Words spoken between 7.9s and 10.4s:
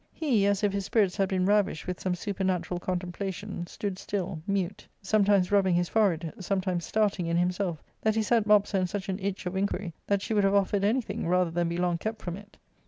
that he set Mopsa in such an itch of inquiry that she